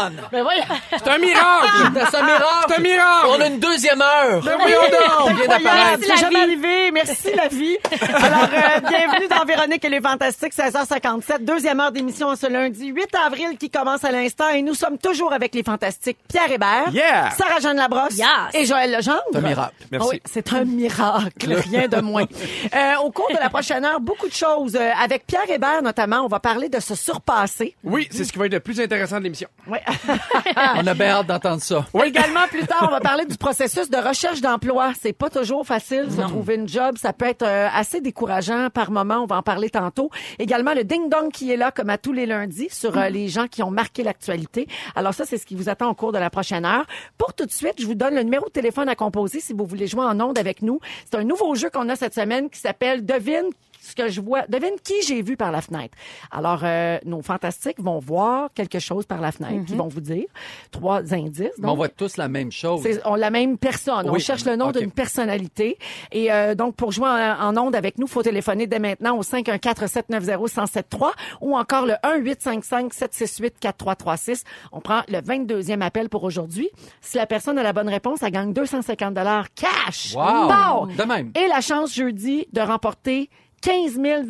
[0.00, 0.10] on!
[0.32, 0.62] Ben voyons.
[0.90, 2.06] C'est un miracle!
[2.10, 2.44] C'est un miracle.
[2.68, 3.26] C'est un miracle!
[3.28, 4.40] On a une deuxième heure.
[4.42, 5.26] Ben voyons donc!
[5.26, 6.04] On vient d'apparaître.
[6.06, 6.90] C'est jamais arrivé.
[6.92, 7.76] Merci, la vie.
[8.00, 11.44] Alors, euh, bienvenue dans Véronique et les Fantastiques, 16h57.
[11.44, 14.48] Deuxième heure d'émission ce lundi, 8 avril qui commence à l'instant.
[14.50, 17.30] Et nous sommes toujours avec les Fantastiques Pierre Hébert, Yeah!
[17.30, 18.26] Sarah-Jeanne Labrosse Yes.
[18.54, 19.20] et Joël Legendre.
[19.32, 19.74] C'est un miracle.
[19.90, 20.08] Merci.
[20.10, 22.24] Oui, c'est un miracle, rien de moins.
[22.74, 24.74] Euh, au cours de la prochaine heure, beaucoup de choses.
[24.76, 27.74] Euh, avec Pierre Hébert, notamment, on va parler de se surpasser.
[27.84, 29.48] Oui, c'est ce qui va être le plus intéressant de l'émission.
[29.66, 29.78] Oui.
[30.76, 31.84] On a bien hâte d'entendre ça.
[32.04, 34.92] Également, plus tard, on va parler du processus de recherche d'emploi.
[35.00, 36.96] C'est pas toujours facile de trouver une job.
[36.98, 39.22] Ça peut être euh, assez décourageant par moment.
[39.22, 40.10] On va en parler tantôt.
[40.38, 43.46] Également, le ding-dong qui est là, comme à tous les lundis, sur euh, les gens
[43.46, 44.68] qui ont marqué l'actualité.
[44.94, 46.86] Alors ça, c'est ce qui vous attend au cours de la prochaine heure.
[47.18, 49.66] Pour tout de suite, je vous donne le numéro de téléphone à composer si vous
[49.66, 50.80] voulez jouer en ondes avec nous.
[51.04, 53.50] C'est un nouveau jeu qu'on a cette semaine qui s'appelle Devine
[53.84, 54.42] ce que je vois.
[54.48, 55.96] Devine qui j'ai vu par la fenêtre.
[56.30, 59.64] Alors, euh, nos fantastiques vont voir quelque chose par la fenêtre.
[59.68, 60.24] Ils vont vous dire
[60.70, 61.50] trois indices.
[61.58, 62.80] Mais on Donc, voit tous la même chose.
[62.82, 64.08] c'est on la même personne.
[64.08, 65.78] On cherche le nom d'une personnalité.
[66.12, 69.22] Et euh, donc, pour jouer en, en onde avec nous, faut téléphoner dès maintenant au
[69.22, 71.10] 514-790-1073
[71.40, 74.44] ou encore le 1-855-768-4336.
[74.72, 76.68] On prend le 22e appel pour aujourd'hui.
[77.00, 79.14] Si la personne a la bonne réponse, elle gagne 250
[79.54, 80.14] cash.
[80.14, 80.48] Wow!
[80.48, 80.86] Pow!
[80.96, 81.32] De même.
[81.36, 83.28] Et la chance jeudi de remporter
[83.64, 84.22] 15 000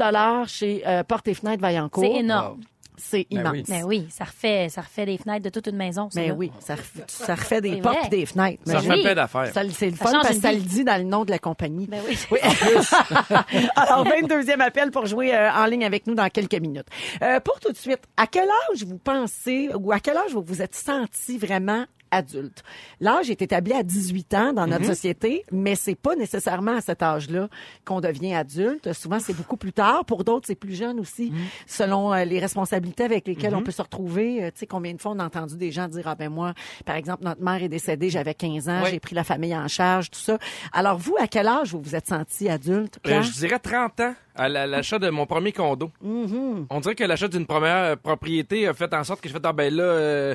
[0.46, 2.04] chez euh, Porte et Fenêtres Vaillancourt.
[2.04, 2.60] C'est énorme.
[2.96, 3.52] C'est Ben immense.
[3.54, 3.64] oui.
[3.68, 6.08] Mais oui, ça refait, ça refait des fenêtres de toute une maison.
[6.14, 6.32] Mais là.
[6.32, 8.62] Ben oui, ça refait, ça refait des portes et des fenêtres.
[8.64, 8.90] Ça Imagine.
[8.90, 9.02] fait Oui.
[9.02, 9.46] plein d'affaires.
[9.52, 11.40] Ça, c'est le Ça fun parce que ça le dit dans le nom de la
[11.40, 11.88] compagnie.
[11.88, 12.16] Ben oui.
[12.30, 12.38] Oui.
[13.76, 16.86] Alors, 22e appel pour jouer euh, en ligne avec nous dans quelques minutes.
[17.20, 20.44] Euh, pour tout de suite, à quel âge vous pensez ou à quel âge vous
[20.46, 22.62] vous êtes senti vraiment adulte?
[23.00, 27.02] L'âge est établi à 18 ans dans notre société, mais c'est pas nécessairement à cet
[27.02, 27.48] âge-là
[27.84, 28.92] qu'on devient adulte.
[28.92, 30.04] Souvent, c'est beaucoup plus tard.
[30.04, 31.32] Pour d'autres, c'est plus jeune aussi,
[31.66, 34.42] selon euh, les responsabilités avec lesquelles on peut se retrouver.
[34.44, 36.54] Euh, tu sais, combien de fois on a entendu des gens dire, ah ben moi,
[36.84, 38.90] par exemple, notre mère est décédée, j'avais 15 ans, Oui.
[38.92, 40.38] j'ai pris la famille en charge, tout ça.
[40.72, 42.98] Alors, vous, à quel âge vous vous êtes senti adulte?
[43.06, 45.90] Euh, je dirais 30 ans à la- l'achat de mon premier condo.
[46.02, 49.52] On dirait que l'achat d'une première propriété a fait en sorte que je fais ah
[49.52, 50.34] ben là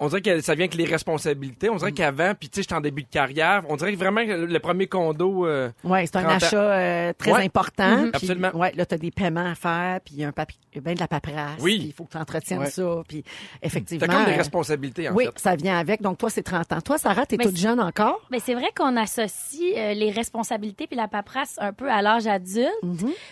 [0.00, 1.68] on dirait que ça vient avec les responsabilités.
[1.70, 1.78] On Mm.
[1.78, 3.62] dirait qu'avant, puis tu sais, j'étais en début de carrière.
[3.68, 5.46] On dirait que vraiment que le premier condo.
[5.46, 6.46] euh, Oui, c'est un 30 ans.
[6.46, 7.44] achat euh, très Ouais.
[7.44, 7.96] important.
[8.02, 8.50] Puis, Absolument.
[8.54, 10.94] Ouais, là, tu as des paiements à faire, puis il y a un papier, ben
[10.94, 11.60] de la paperasse.
[11.60, 11.82] Oui.
[11.86, 12.70] Il faut que tu entretiennes Ouais.
[12.70, 13.02] ça.
[13.08, 13.24] Puis
[13.62, 14.06] effectivement.
[14.06, 15.38] T'as comme des euh, responsabilités, en oui, fait.
[15.38, 16.00] ça vient avec.
[16.02, 16.80] Donc, toi, c'est 30 ans.
[16.80, 18.20] Toi, Sarah, t'es Mais toute c'est- jeune encore?
[18.30, 22.26] Mais c'est vrai qu'on associe euh, les responsabilités puis la paperasse un peu à l'âge
[22.26, 22.68] adulte.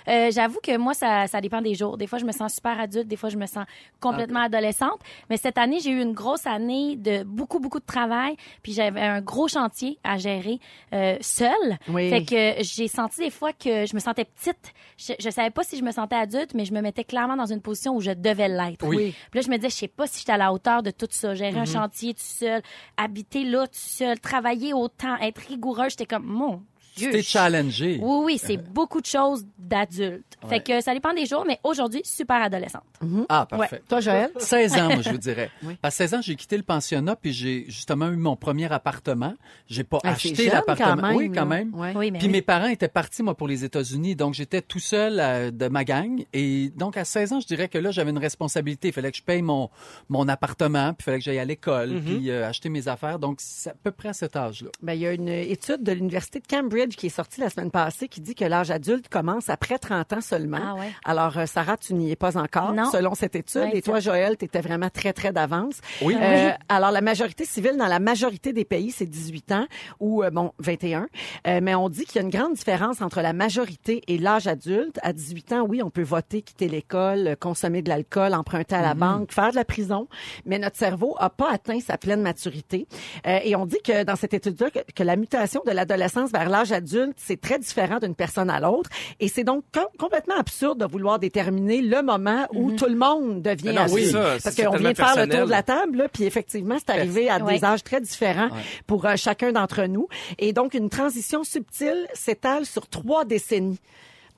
[0.08, 1.96] Euh, J'avoue que moi, ça, ça dépend des jours.
[1.96, 3.06] Des fois, je me sens super adulte.
[3.08, 3.64] Des fois, je me sens
[4.00, 4.98] complètement adolescente.
[5.30, 8.36] Mais cette année, j'ai eu une grosse de beaucoup, beaucoup de travail.
[8.62, 10.58] Puis j'avais un gros chantier à gérer
[10.92, 11.78] euh, seule.
[11.88, 12.08] Oui.
[12.10, 14.72] Fait que j'ai senti des fois que je me sentais petite.
[14.96, 17.46] Je, je savais pas si je me sentais adulte, mais je me mettais clairement dans
[17.46, 18.86] une position où je devais l'être.
[18.86, 19.14] Oui.
[19.30, 21.06] Puis là, je me disais, je sais pas si j'étais à la hauteur de tout
[21.10, 21.34] ça.
[21.34, 21.72] Gérer un Mm-hmm.
[21.72, 22.62] chantier tout seul,
[22.96, 25.88] habiter là tout seul, travailler autant, être rigoureux.
[25.88, 26.62] J'étais comme, mon
[26.96, 27.10] Dieu.
[27.12, 27.98] Je- challengé.
[28.00, 30.36] Oui, oui, c'est beaucoup de choses d'adultes.
[30.48, 32.82] Fait que ça dépend des jours, mais aujourd'hui, super adolescente.
[33.28, 33.76] Ah, parfait.
[33.76, 33.82] Ouais.
[33.88, 34.30] Toi, Joël?
[34.38, 35.50] 16 ans, moi, je vous dirais.
[35.62, 35.76] Oui.
[35.82, 39.34] À 16 ans, j'ai quitté le pensionnat, puis j'ai justement eu mon premier appartement.
[39.68, 40.96] J'ai pas Ah, acheté l'appartement.
[40.96, 41.74] quand même, oui, quand même.
[41.74, 41.92] Ouais.
[41.96, 42.32] Oui, mais Puis oui.
[42.32, 44.14] mes parents étaient partis, moi, pour les États-Unis.
[44.16, 46.24] Donc, j'étais tout seul euh, de ma gang.
[46.32, 48.88] Et donc, à 16 ans, je dirais que là, j'avais une responsabilité.
[48.88, 49.70] Il fallait que je paye mon,
[50.08, 52.02] mon appartement, puis il fallait que j'aille à l'école, Mm-hmm.
[52.02, 53.18] puis euh, acheter mes affaires.
[53.18, 54.70] Donc, c'est à peu près à cet âge-là.
[54.82, 57.70] Ben, il y a une étude de l'Université de Cambridge qui est sortie la semaine
[57.70, 60.58] passée qui dit que l'âge adulte commence après 30 ans seulement.
[60.62, 60.90] Ah ouais.
[61.06, 62.90] Alors, euh, Sarah, tu n'y es pas encore, Non.
[62.90, 63.62] selon cette étude.
[63.62, 64.00] Ouais, Et toi.
[64.00, 65.76] Joël, tu étais vraiment très, très d'avance.
[66.02, 66.14] Oui.
[66.20, 69.66] Euh, alors, la majorité civile, dans la majorité des pays, c'est 18 ans
[69.98, 71.08] ou, euh, bon, 21.
[71.46, 74.46] Euh, mais on dit qu'il y a une grande différence entre la majorité et l'âge
[74.46, 74.98] adulte.
[75.02, 78.92] À 18 ans, oui, on peut voter, quitter l'école, consommer de l'alcool, emprunter à la
[78.94, 80.06] banque, faire de la prison.
[80.44, 82.86] Mais notre cerveau a pas atteint sa pleine maturité.
[83.26, 86.50] Euh, et on dit que dans cette étude-là, que, que la mutation de l'adolescence vers
[86.50, 88.90] l'âge adulte, c'est très différent d'une personne à l'autre.
[89.20, 93.40] Et c'est donc com- complètement absurde de vouloir déterminer le moment où tout le monde
[93.40, 94.04] devient non, adulte.
[94.06, 96.76] c'est ça, Parce qu'on vient de faire le tour de la table, là, puis effectivement,
[96.78, 97.54] c'est arrivé à Ouais.
[97.58, 98.48] des âges très différents
[98.86, 100.08] pour euh, chacun d'entre nous.
[100.38, 103.80] Et donc, une transition subtile s'étale sur trois décennies.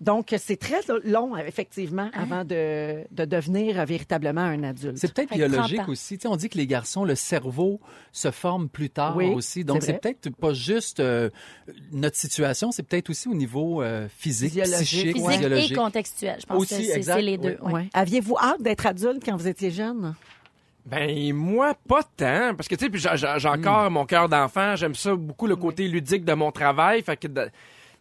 [0.01, 4.97] Donc, c'est très long, effectivement, avant de, de devenir véritablement un adulte.
[4.99, 6.19] C'est peut-être Fait que 30 biologique aussi.
[6.19, 7.81] Tu sais, on dit que les garçons, le cerveau
[8.13, 9.65] se forme plus tard Oui, aussi.
[9.65, 11.31] Donc, c'est peut-être pas juste euh,
[11.91, 16.37] notre situation, c'est peut-être aussi au niveau euh, physique, Physiologique, psychique, Physique et contextuel.
[16.41, 17.59] Je pense Aussi, que c'est les deux.
[17.63, 17.67] oui.
[17.67, 17.73] ouais.
[17.79, 17.91] Ouais.
[17.93, 20.15] Aviez-vous hâte d'être adulte quand vous étiez jeune?
[20.87, 23.47] Ben moi pas tant parce que tu sais puis j'ai- Hmm.
[23.61, 27.29] encore mon cœur d'enfant, j'aime ça beaucoup le côté ludique de mon travail, fait que
[27.29, 27.51] de- tu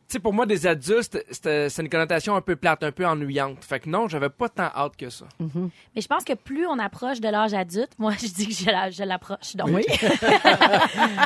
[0.07, 3.63] sais pour moi des adultes c'est une connotation un peu plate, un peu ennuyante.
[3.63, 5.25] Fait que non, j'avais pas tant hâte que ça.
[5.39, 8.65] Mais je pense que plus on approche de l'âge adulte, moi, je dis que je
[8.69, 9.55] la- je l'approche.
[9.55, 9.83] Donc, Oui.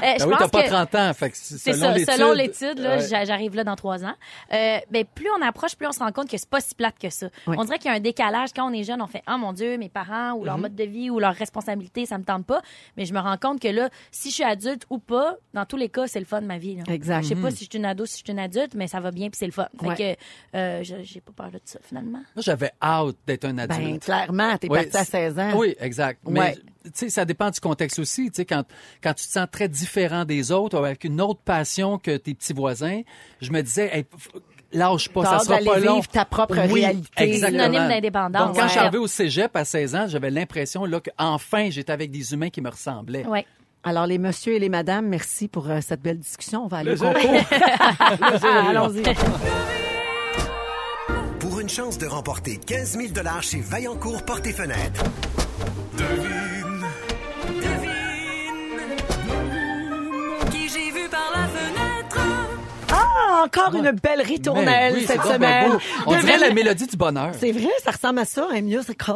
[0.04, 2.14] Euh, je Ben oui, t'as pas que- 30 ans, fait que C'est selon ça, l'étude.
[2.14, 3.08] selon l'étude, là, ouais.
[3.08, 4.14] j'a- j'arrive là dans trois ans.
[4.54, 6.96] Euh, ben, plus on approche, plus on se rend compte que c'est pas si plate
[7.00, 7.28] que ça.
[7.48, 7.56] Oui.
[7.60, 8.50] On dirait qu'il y a un décalage.
[8.56, 10.62] Quand on est jeune, on fait «Ah, mon Dieu, mes parents ou leur Mhm.
[10.64, 12.62] mode de vie ou leur responsabilité, ça me tente pas.»
[12.98, 15.78] Mais je me rends compte que là, si je suis adulte ou pas, dans tous
[15.78, 16.76] les cas, c'est le fun de ma vie.
[16.78, 16.84] là.
[16.94, 17.24] Exact.
[17.24, 19.00] Je sais pas si je suis une ado, si je suis une adulte, mais ça
[19.00, 19.68] va bien puis c'est le fun.
[19.80, 19.96] Fait Ouais.
[20.54, 22.20] que euh, je- j'ai pas peur de ça, finalement.
[22.36, 23.80] Moi, j'avais hâte d'être un adulte.
[23.80, 25.52] Ben, clairement, t'es Oui, parti à 16 ans.
[25.56, 26.20] Oui, exact.
[26.26, 26.34] Ouais.
[26.34, 28.32] Mais tu sais, ça dépend du contexte aussi.
[28.32, 28.64] Tu sais, quand,
[29.04, 32.54] quand tu te sens très différent des autres, avec une autre passion que tes petits
[32.54, 33.02] voisins,
[33.42, 34.06] je me disais, hey,
[34.74, 35.96] lâche pas, ça sera pas long.
[35.96, 37.10] vivre ta propre Oui, réalité.
[37.24, 37.64] exactement.
[37.66, 38.48] Synonyme d'indépendance.
[38.48, 38.78] Donc, quand Ouais.
[38.78, 42.62] arrivé au cégep à 16 ans, j'avais l'impression là qu'enfin, j'étais avec des humains qui
[42.62, 43.26] me ressemblaient.
[43.28, 43.46] Ouais.
[43.84, 46.66] Alors, les messieurs et les madames, merci pour euh, cette belle discussion.
[46.66, 47.32] On va aller au concours.
[48.70, 49.04] Allons-y.
[51.40, 55.04] Pour une chance de remporter 15 000 chez Vaillancourt Porte et Fenêtres.
[63.44, 65.72] Encore une belle ritournelle oui, c'est cette donc semaine.
[66.06, 67.32] On dirait Devinez- la mélodie du bonheur.
[67.40, 69.16] C'est vrai, ça ressemble à ça, un musical.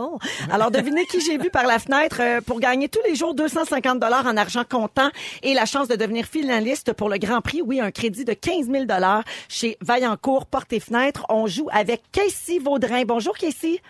[0.52, 4.00] Alors, devinez qui j'ai vu par la fenêtre euh, pour gagner tous les jours 250
[4.00, 5.10] dollars en argent comptant
[5.44, 7.62] et la chance de devenir finaliste pour le Grand Prix.
[7.64, 11.26] Oui, un crédit de 15 000 dollars chez Vaillancourt Porte et Fenêtres.
[11.30, 13.04] On joue avec Casey Vaudrin.
[13.06, 13.82] Bonjour, Casey.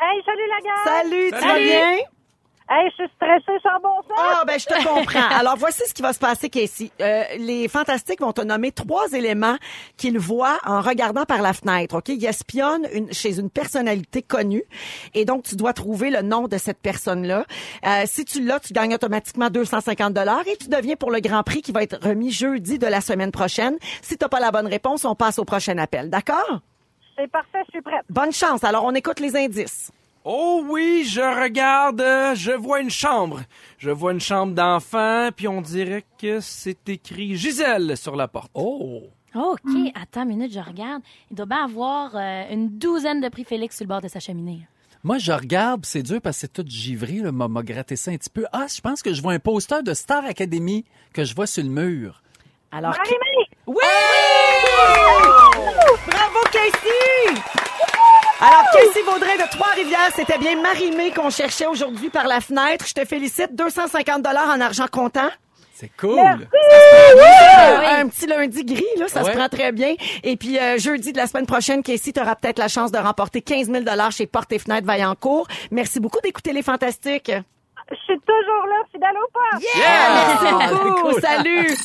[0.00, 1.02] Hey, salut la gang!
[1.02, 1.64] Salut, tu vas Salut.
[1.64, 1.98] bien?
[2.70, 4.18] Hey, je suis stressée sans bon sens.
[4.18, 5.26] Ah, ben, je te comprends.
[5.38, 6.90] Alors, voici ce qui va se passer, Casey.
[7.00, 9.56] Euh, les Fantastiques vont te nommer trois éléments
[9.96, 12.10] qu'ils voient en regardant par la fenêtre, OK?
[12.10, 14.64] Ils espionnent une, chez une personnalité connue.
[15.14, 17.46] Et donc, tu dois trouver le nom de cette personne-là.
[17.86, 21.42] Euh, si tu l'as, tu gagnes automatiquement 250 dollars et tu deviens pour le Grand
[21.42, 23.78] Prix qui va être remis jeudi de la semaine prochaine.
[24.02, 26.10] Si t'as pas la bonne réponse, on passe au prochain appel.
[26.10, 26.60] D'accord?
[27.16, 28.04] C'est parfait, je suis prête.
[28.10, 28.62] Bonne chance.
[28.62, 29.90] Alors, on écoute les indices.
[30.24, 33.40] Oh oui, je regarde, euh, je vois une chambre.
[33.78, 38.50] Je vois une chambre d'enfant, puis on dirait que c'est écrit Gisèle sur la porte.
[38.54, 39.02] Oh!
[39.34, 41.02] OK, attends une minute, je regarde.
[41.30, 44.20] Il doit bien avoir euh, une douzaine de prix Félix sur le bord de sa
[44.20, 44.66] cheminée.
[45.04, 48.10] Moi, je regarde, puis c'est dur parce que c'est tout givré, là, m'a gratté ça
[48.10, 48.46] un petit peu.
[48.52, 51.62] Ah, je pense que je vois un poster de Star Academy que je vois sur
[51.62, 52.20] le mur.
[52.72, 53.56] Alors, Marie-Mé!
[53.66, 53.76] Oui!
[56.06, 57.57] Bravo, Casey!
[58.40, 62.86] Alors, Casey Vaudrey de Trois-Rivières, c'était bien Marimé qu'on cherchait aujourd'hui par la fenêtre.
[62.86, 63.54] Je te félicite.
[63.54, 65.28] 250 en argent comptant.
[65.74, 66.18] C'est cool!
[66.18, 69.32] Euh, Un petit lundi gris, là, ça Ouais.
[69.32, 69.94] se prend très bien.
[70.24, 72.98] Et puis, euh, jeudi de la semaine prochaine, Casey, tu auras peut-être la chance de
[72.98, 75.46] remporter 15 000 chez Porte et Fenêtres Vaillancourt.
[75.70, 77.30] Merci beaucoup d'écouter Les Fantastiques.
[77.90, 79.66] Je suis toujours là, fidèle au poste.
[79.76, 81.20] Merci beaucoup.
[81.20, 81.76] Salut.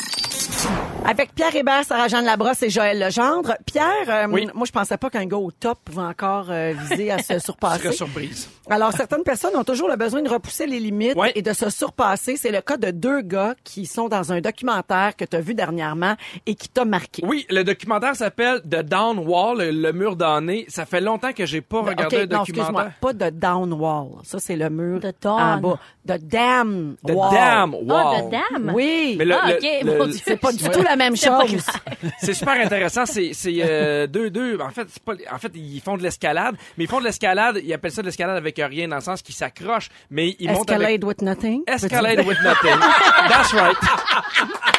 [1.06, 3.56] Avec Pierre Hébert, Sarah-Jeanne Labrosse et Joël Legendre.
[3.66, 4.48] Pierre, euh, Oui.
[4.54, 7.92] moi, je pensais pas qu'un gars au top pouvait encore euh, viser à se surpasser.
[7.92, 8.50] surprise.
[8.70, 11.34] Alors, certaines personnes ont toujours le besoin de repousser les limites Ouais.
[11.36, 12.38] et de se surpasser.
[12.38, 15.54] C'est le cas de deux gars qui sont dans un documentaire que tu as vu
[15.54, 16.16] dernièrement
[16.46, 17.22] et qui t'a marqué.
[17.28, 20.66] Oui, le documentaire s'appelle The Down Wall, le- le mur damné.
[20.70, 22.94] Ça fait longtemps que j'ai pas regardé OK, un non, excuse-moi, documentaire.
[23.02, 24.08] pas de down wall.
[24.24, 25.80] Ça, c'est le mur De en bas.
[26.06, 27.34] De damn The wall.
[27.34, 27.78] Damn Ah,
[28.12, 28.26] Wall.
[28.26, 28.72] de dame!
[28.74, 29.16] Oui.
[29.18, 30.20] Mais le- ah, le- OK, le- mon Dieu.
[30.26, 31.66] C'est pas du tout la même C'est pas chose.
[32.20, 33.06] C'est super intéressant.
[33.06, 34.60] C'est euh, deux deux.
[34.60, 35.14] En fait, pas.
[35.32, 37.60] En fait, ils font de l'escalade, mais ils font de l'escalade.
[37.64, 40.70] Ils appellent ça de l'escalade avec rien dans le sens qu'ils s'accrochent, mais ils montent
[40.70, 40.82] avec.
[40.88, 41.64] Escalade with nothing.
[41.68, 42.80] Escalade with nothing.
[43.30, 43.78] That's right.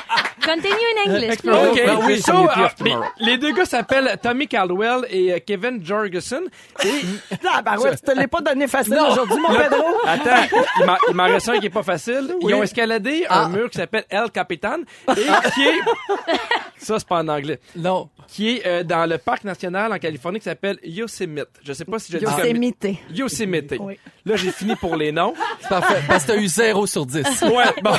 [0.44, 1.68] Continue in English, please.
[1.68, 1.76] OK.
[1.86, 3.00] Well, we'll So, meet you ah, tomorrow.
[3.20, 6.42] mais les deux gars s'appellent Tommy Caldwell et euh, Kevin Jorgensen.
[6.84, 6.88] Et
[7.48, 9.84] Ah, ben ouais, tu te l'as pas donné facile aujourd'hui, mon Pedro.
[10.06, 12.34] Attends, il m'en- il m'en reste un qui est pas facile.
[12.40, 14.78] Ils ont escaladé un mur qui s'appelle El Capitan
[15.10, 15.14] et
[15.54, 15.80] qui est
[16.78, 18.08] ça c'est pas en anglais, Non.
[18.28, 21.48] qui est euh, dans le parc national en Californie qui s'appelle Yosemite.
[21.62, 22.86] Je sais pas si je dis comme Yosemite.
[23.10, 23.74] Yosemite.
[23.80, 23.98] Oui.
[24.26, 25.34] Là, j'ai fini pour les noms.
[25.60, 26.02] C'est parfait.
[26.08, 27.22] Parce que t'as eu 0 sur 10.
[27.42, 27.92] Ouais, bon.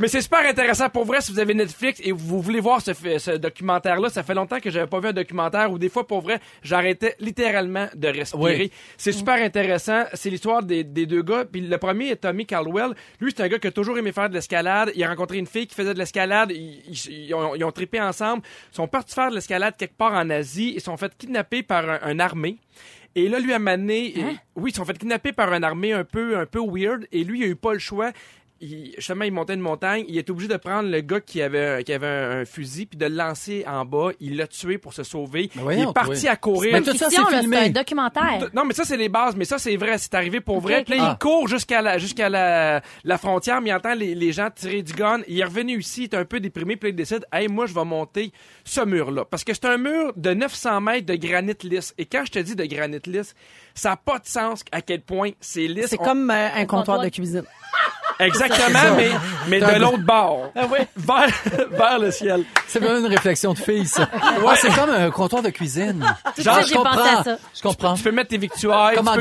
[0.00, 0.88] Mais c'est super intéressant.
[0.90, 4.60] Pour vrai, si vous avez Netflix et vous voulez voir ce, documentaire-là, ça fait longtemps
[4.60, 8.56] que j'avais pas vu un documentaire où des fois, pour vrai, j'arrêtais littéralement de respirer.
[8.58, 8.72] Oui.
[8.96, 10.04] C'est super intéressant.
[10.14, 11.44] C'est l'histoire des, des deux gars.
[11.50, 12.94] Puis le premier est Tommy Caldwell.
[13.20, 14.92] Lui, c'est un gars qui a toujours aimé faire de l'escalade.
[14.94, 16.50] Il a rencontré une fille qui faisait de l'escalade.
[16.52, 18.42] Ils, ils- ils ont, ils ont trippé ensemble.
[18.72, 20.72] Ils sont partis faire de l'escalade quelque part en Asie.
[20.74, 22.58] Ils sont fait kidnapper par un, un armée.
[23.16, 24.12] Et là, lui a mané,
[24.56, 27.06] oui, ils sont fait kidnapper par une armée un peu, un peu weird.
[27.12, 28.10] Et lui, il a eu pas le choix.
[28.60, 30.04] Il, justement, il montait une montagne.
[30.08, 32.96] Il est obligé de prendre le gars qui avait, qui avait un, un fusil puis
[32.96, 34.10] de le lancer en bas.
[34.20, 35.50] Il l'a tué pour se sauver.
[35.54, 36.72] Il est parti à courir.
[36.72, 37.56] Mais tout ça, c'est filmé.
[37.56, 38.48] c'est un documentaire.
[38.54, 39.36] Non, mais ça, c'est les bases.
[39.36, 39.98] Mais ça, c'est vrai.
[39.98, 40.84] C'est arrivé pour vrai.
[40.84, 41.16] Puis là, Ah.
[41.16, 44.82] il court jusqu'à la, jusqu'à la, la frontière, mais il entend les, les gens tirer
[44.82, 45.20] du gun.
[45.28, 46.76] Il est revenu ici, il est un peu déprimé.
[46.76, 48.32] Puis là, il décide, hey, moi, je vais monter
[48.64, 49.24] ce mur-là.
[49.24, 51.92] Parce que c'est un mur de 900 mètres de granit lisse.
[51.98, 53.34] Et quand je te dis de granit lisse,
[53.74, 55.86] ça n'a pas de sens à quel point c'est lisse.
[55.88, 57.00] C'est On- comme euh, un comptoir comptoir.
[57.02, 57.42] de cuisine.
[58.20, 59.10] Exactement, mais,
[59.48, 60.52] mais de l'autre bord.
[60.54, 60.66] Ah
[60.96, 61.28] Vers,
[61.70, 62.44] vers le ciel.
[62.66, 64.08] C'est vraiment une réflexion de fille, ça.
[64.12, 66.04] Ah, c'est comme un comptoir de cuisine.
[66.38, 67.20] Genre, je comprends.
[67.20, 67.36] à ça.
[67.54, 67.94] Je comprends.
[67.94, 69.16] Tu peux mettre tes victuailles, Comme en.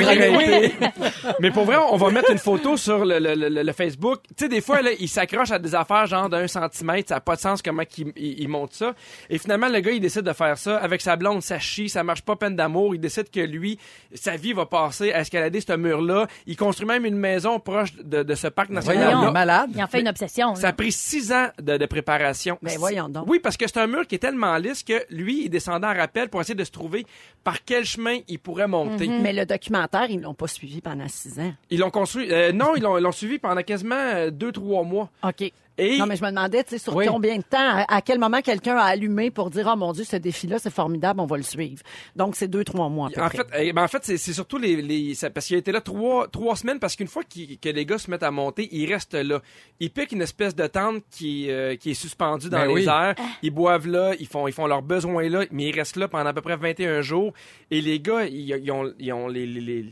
[1.39, 4.19] Mais pour vrai, on va mettre une photo sur le, le- le- le Facebook.
[4.37, 7.09] Tu sais, des fois, là, il s'accroche à des affaires genre d'un centimètre.
[7.09, 8.93] Ça n'a pas de sens comment il, il, il monte ça.
[9.29, 10.77] Et finalement, le gars, il décide de faire ça.
[10.77, 12.95] Avec sa blonde, ça chie, ça marche pas peine d'amour.
[12.95, 13.77] Il décide que lui,
[14.13, 16.27] sa vie va passer à escalader ce mur-là.
[16.47, 19.71] Il construit même une maison proche de, de ce parc Voyons, est malade.
[19.75, 20.55] Il en fait une obsession.
[20.55, 22.57] Ça a pris six ans de, de préparation.
[22.61, 23.25] Ben, voyons donc.
[23.27, 25.93] Oui, parce que c'est un mur qui est tellement lisse que lui, il descendait en
[25.93, 27.05] rappel pour essayer de se trouver
[27.43, 29.07] par quel chemin il pourrait monter.
[29.07, 29.21] Mm-hmm.
[29.21, 31.53] Mais le documentaire, ils l'ont pas suivi pendant six ans.
[31.69, 32.31] Ils l'ont construit.
[32.31, 35.09] euh, non, ils l'ont, ils l'ont suivi pendant quasiment euh, deux, trois mois.
[35.23, 35.51] OK.
[35.77, 37.07] Et Non, mais je me demandais, tu sais, sur Oui.
[37.07, 40.15] combien de temps, à, quel moment quelqu'un a allumé pour dire, oh mon Dieu, ce
[40.17, 41.81] défi-là, c'est formidable, on va le suivre.
[42.15, 43.37] Donc, c'est deux, trois mois, à peu en près.
[43.39, 45.81] fait, euh, ben, en fait, c'est, surtout les, les ça- parce qu'il a été là
[45.81, 49.15] trois, trois semaines parce qu'une fois que les gars se mettent à monter, ils restent
[49.15, 49.41] là.
[49.79, 52.85] Ils piquent une espèce de tente qui, euh, qui est suspendue dans Ben les oui.
[52.87, 53.15] airs.
[53.41, 56.29] Ils boivent là, ils font, ils font leurs besoins là, mais ils restent là pendant
[56.29, 57.33] à peu près 21 jours.
[57.71, 59.85] Et les gars, ils, ils ont, ils ont les, les, les,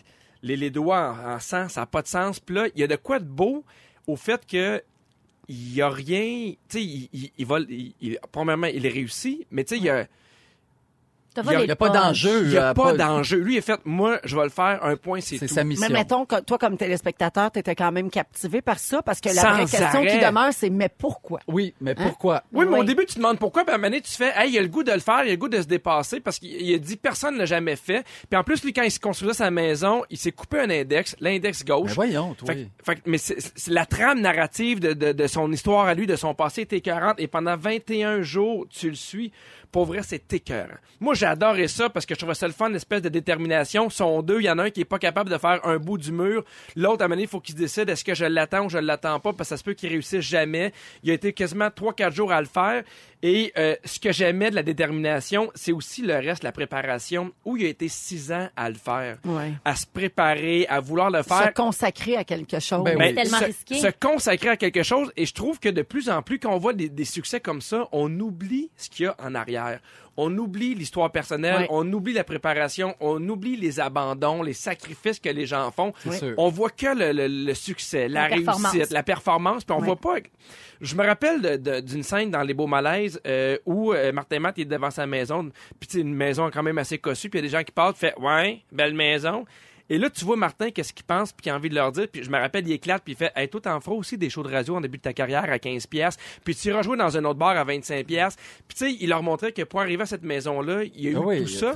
[0.44, 2.40] les- les doigts en, en sang, ça n'a pas de sens.
[2.40, 3.64] Puis là, il y a de quoi de beau
[4.08, 4.82] au fait que
[5.52, 9.64] il y a rien, tu sais, il, il, il va, il- premièrement, il réussit, mais
[9.64, 10.08] tu sais, il y a,
[11.38, 12.44] il a- n'y a pas d'enjeu.
[12.46, 13.38] il y a euh, pas d'enjeu.
[13.38, 15.48] Lui, il a fait, moi, je vais le faire, un point, c'est tout.
[15.48, 15.88] sa mission.
[15.88, 19.30] Mais mettons que toi, comme téléspectateur, tu étais quand même captivé par ça, parce que
[19.30, 20.08] la Sans vraie question arrêt.
[20.20, 21.40] qui demeure, c'est mais pourquoi?
[21.48, 22.04] Oui, mais Hein?
[22.04, 22.44] pourquoi?
[22.52, 22.80] Oui, mais Oui.
[22.80, 24.58] au début, tu te demandes pourquoi, puis à un moment donné, tu fais, hey, il
[24.58, 26.52] a le goût de le faire, il a le goût de se dépasser, parce qu'il
[26.52, 28.04] il a dit, personne ne l'a jamais fait.
[28.30, 31.16] Puis en plus, lui, quand il se construisait sa maison, il s'est coupé un index,
[31.20, 31.94] l'index Mais gauche.
[31.94, 32.48] voyons, toi.
[32.54, 35.94] Fait, que- fait mais c'est, c'est- la trame narrative de, de- de son histoire à
[35.94, 37.16] lui, de son passé est écœurante.
[37.20, 39.32] Et pendant 21 jours, tu le suis.
[39.72, 40.76] Pour vrai, c'est écœurant.
[41.00, 43.90] Moi, j'ai adoré ça parce que je trouvais ça le fun, l'espèce de détermination.
[43.90, 44.42] Sont deux.
[44.42, 46.44] Il y en a un qui est pas capable de faire un bout du mur.
[46.76, 48.78] L'autre, à un moment donné, il faut qu'il décide est-ce que je l'attends ou je
[48.78, 50.74] l'attends pas parce que ça se peut qu'il réussisse jamais.
[51.04, 52.84] Il a été quasiment 3-4 jours à le faire.
[53.24, 57.56] Et euh, ce que j'aimais de la détermination, c'est aussi le reste, la préparation, où
[57.58, 59.18] il a été 6 ans à le faire.
[59.26, 59.54] Ouais.
[59.64, 61.54] À se préparer, à vouloir le Se faire.
[61.54, 62.84] consacrer à quelque chose.
[62.84, 63.16] Ben Ben, oui.
[63.16, 63.80] tellement se, risqué.
[63.80, 65.12] se consacrer à quelque chose.
[65.18, 67.62] Et je trouve que de plus en plus, quand on voit des, des succès comme
[67.62, 69.80] ça, on oublie ce qu'il y a en arrière.
[70.18, 71.68] On oublie l'histoire personnelle, Ouais.
[71.70, 75.94] on oublie la préparation, on oublie les abandons, les sacrifices que les gens font.
[76.38, 79.86] On voit que le, le- le succès, la, réussite, la performance, puis on Ouais.
[79.86, 80.16] voit pas.
[80.82, 84.66] Je me rappelle d'une scène dans Les Beaux Malaises euh, où euh, Martin Matt est
[84.66, 85.50] devant sa maison,
[85.80, 87.72] puis c'est une maison quand même assez cossue, puis il y a des gens qui
[87.72, 89.46] parlent, fait ouais, belle maison.
[89.92, 92.08] Et là, tu vois Martin, qu'est-ce qu'il pense, puis qu'il a envie de leur dire.
[92.08, 94.30] Puis je me rappelle, il éclate, puis il fait Hey, toi, t'en feras aussi des
[94.30, 96.24] shows de radio en début de ta carrière à 15$, piastres.
[96.46, 98.06] puis tu iras jouer dans un autre bar à 25$.
[98.06, 98.42] piastres.
[98.70, 101.12] Puis tu sais, il leur montrait que pour arriver à cette maison-là, il y a
[101.12, 101.74] eu Ah oui, tout ça.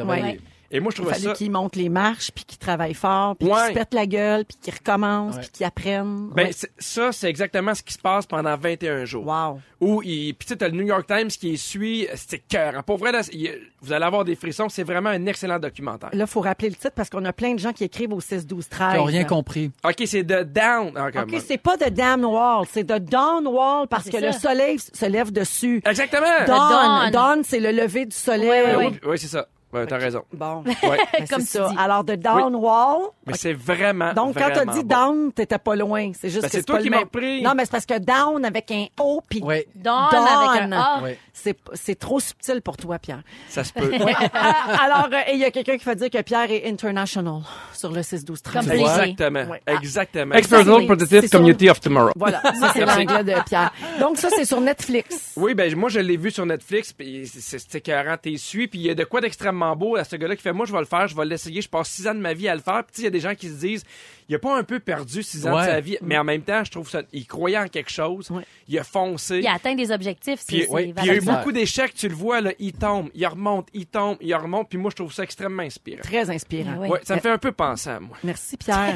[0.75, 1.33] Et moi, je Il trouvais fallait ça.
[1.33, 3.53] qu'ils montent les marches, puis qu'ils travaillent fort, puis Ouais.
[3.67, 5.41] qu'ils se pètent la gueule, puis qu'ils recommencent, Ouais.
[5.41, 6.29] puis qu'ils apprennent.
[6.35, 6.51] Ben, Ouais.
[6.79, 9.25] ça, c'est exactement ce qui se passe pendant 21 jours.
[9.25, 9.61] Wow.
[9.79, 12.83] Où il, puis tu sais, t'as le New York Times qui suit, c'est cœur.
[12.83, 13.51] Pour vrai, là, il-
[13.81, 14.67] vous allez avoir des frissons.
[14.67, 16.09] C'est vraiment un excellent documentaire.
[16.11, 18.19] Là, il faut rappeler le titre parce qu'on a plein de gens qui écrivent au
[18.19, 18.91] 6, 12, 13.
[18.93, 19.71] Qui n'ont rien compris.
[19.85, 20.91] Ok, c'est The Down.
[20.97, 24.31] Ah, OK, c'est pas de Damn Wall, c'est de Dawn Wall parce Ah, que le
[24.33, 25.81] soleil se lève dessus.
[25.85, 26.25] Exactement.
[26.47, 27.11] Dawn, dawn.
[27.11, 28.49] dawn, c'est le lever du soleil.
[28.49, 29.47] Ouais, ouais, Oui, oui, c'est ça.
[29.75, 30.23] Ouais, t'as raison.
[30.33, 30.97] Bon, Ouais.
[31.19, 31.67] Ben, Comme ça.
[31.69, 31.75] dis.
[31.77, 33.09] Alors, de Down Wall.
[33.25, 34.13] Mais c'est vraiment.
[34.13, 34.87] Donc, quand t'as dit bon.
[34.87, 36.11] down, t'étais pas loin.
[36.19, 37.41] C'est juste Ben, que c'est c'est toi pas qui m'as repris.
[37.41, 39.63] Non, mais c'est parce que down avec un O puis Oui.
[39.75, 40.13] Dawn.
[40.13, 40.99] avec un A.
[41.03, 41.11] Oui.
[41.33, 43.21] c'est c'est trop subtil pour toi, Pierre.
[43.49, 43.91] Ça se peut.
[44.33, 47.41] Ah, Alors, euh, il y a quelqu'un qui va dire que Pierre est international
[47.73, 48.53] sur le 6 12 13.
[48.67, 48.97] Comme Tu vois?
[48.97, 49.11] Léger.
[49.11, 49.51] Exactement.
[49.51, 49.61] Ouais.
[49.67, 50.35] Exactement.
[50.35, 52.11] Expert Expert Positive c'est sur- Community of Tomorrow.
[52.15, 53.71] Voilà, ça c'est l'anglais de Pierre.
[53.99, 55.33] Donc ça c'est sur Netflix.
[55.35, 58.35] Oui, ben moi je l'ai vu sur Netflix, puis c'est- écœurant, t'es
[58.67, 60.73] puis il y a de quoi d'extrêmement beau à ce gars-là qui fait moi je
[60.73, 62.61] vais le faire, je vais l'essayer, je passe six ans de ma vie à le
[62.61, 63.83] faire, puis il y a des gens qui se disent
[64.27, 65.65] il a pas un peu perdu six ans Ouais.
[65.65, 68.29] de sa vie, mais en même temps je trouve ça, il croyait en quelque chose,
[68.31, 68.43] Ouais.
[68.67, 69.39] il a foncé.
[69.39, 70.41] Il a atteint des objectifs.
[70.47, 73.09] Puis, C'est puis il y a eu beaucoup d'échecs, tu le vois, là, il tombe,
[73.15, 76.01] il remonte, il tombe, il remonte, puis moi je trouve ça extrêmement inspirant.
[76.03, 76.75] Très inspirant.
[76.79, 76.89] Oui.
[76.89, 78.17] Ouais, ça me fait un peu penser à moi.
[78.23, 78.95] Merci Pierre.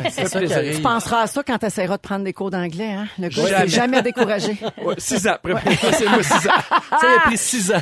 [0.76, 2.92] Tu penseras à ça quand tu essaieras de prendre des cours d'anglais.
[2.92, 3.08] Hein?
[3.18, 3.68] Le gars, Jamais.
[3.68, 4.58] jamais découragé.
[4.84, 6.52] Ouais, six ans, c'est moi six ans.
[6.90, 7.82] Ça, a pris six ans.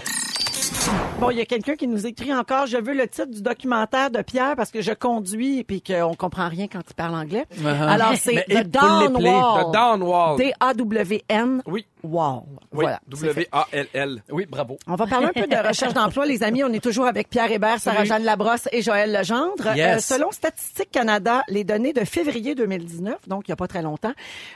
[1.19, 4.11] Bon, il y a quelqu'un qui nous écrit encore, je veux le titre du documentaire
[4.11, 7.45] de Pierre parce que je conduis puis qu'on comprend rien quand il parle anglais.
[7.59, 7.67] Uh-huh.
[7.67, 8.63] Alors, c'est The.
[8.63, 10.37] The Downwall.
[10.37, 11.61] D-A-W-N.
[11.65, 11.85] Oui.
[12.03, 12.41] Wall.
[12.71, 12.99] Oui, Voilà.
[13.07, 14.23] W-A-L-L.
[14.31, 14.77] Oui, bravo.
[14.87, 16.63] On va parler un peu de recherche d'emploi, les amis.
[16.63, 19.75] On est toujours avec Pierre Hébert, Sarah-Jeanne Labrosse et Joël Legendre.
[19.75, 20.11] Yes.
[20.11, 23.81] Euh, selon Statistique Canada, les données de février 2019, donc il n'y a pas très
[23.81, 24.13] longtemps,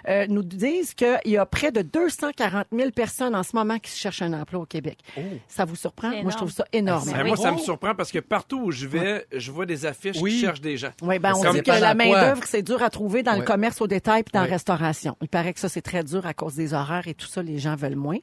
[0.08, 3.92] euh, nous disent qu'il y a près de 240 000 personnes en ce moment qui
[3.92, 5.00] cherchent un emploi au Québec.
[5.48, 6.01] Ça vous surprend?
[6.10, 7.10] Moi, je trouve ça énorme.
[7.12, 7.26] Ben.
[7.26, 10.32] Moi, ça me surprend parce que partout où je vais, je vois des affiches Oui.
[10.32, 10.92] qui cherchent des gens.
[11.02, 13.82] Oui, ben, on Comme dit que la main-d'œuvre, c'est dur à trouver dans le commerce
[13.82, 15.18] au détail puis dans la restauration.
[15.22, 17.60] Il paraît que ça, c'est très dur à cause des horaires et tout ça, les
[17.60, 18.18] gens veulent moins.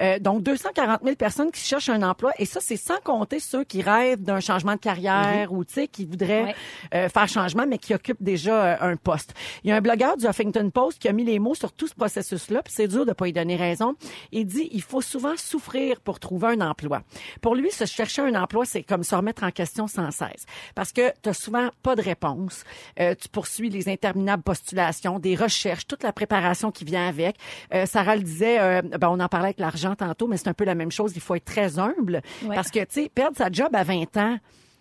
[0.00, 3.64] Euh, donc, 240 000 personnes qui cherchent un emploi et ça, c'est sans compter ceux
[3.64, 6.54] qui rêvent d'un changement de carrière ou, tu sais, qui voudraient
[6.94, 9.34] euh, faire changement, mais qui occupent déjà euh, un poste.
[9.64, 11.86] Il y a un blogueur du Huffington Post qui a mis les mots sur tout
[11.86, 13.94] ce processus-là, puis c'est dur de pas y donner raison.
[14.32, 17.02] Il dit, il faut souvent souffrir pour trouver un emploi.
[17.40, 20.46] Pour lui, se chercher un emploi, c'est comme se remettre en question sans cesse.
[20.74, 22.64] Parce que tu souvent pas de réponse.
[23.00, 27.36] Euh, tu poursuis les interminables postulations, des recherches, toute la préparation qui vient avec.
[27.74, 30.54] Euh, Sarah le disait, euh, ben, on en parlait avec l'argent tantôt, mais c'est un
[30.54, 31.12] peu la même chose.
[31.14, 32.22] Il faut être très humble.
[32.42, 32.54] Ouais.
[32.54, 34.38] Parce que, tu sais, perdre sa job à 20 ans,